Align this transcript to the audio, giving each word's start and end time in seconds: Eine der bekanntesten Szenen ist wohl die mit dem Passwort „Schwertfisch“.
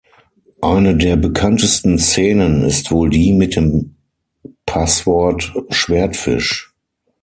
Eine 0.63 0.95
der 0.97 1.15
bekanntesten 1.15 1.99
Szenen 1.99 2.63
ist 2.63 2.89
wohl 2.89 3.11
die 3.11 3.33
mit 3.33 3.55
dem 3.55 3.97
Passwort 4.65 5.53
„Schwertfisch“. 5.69 6.73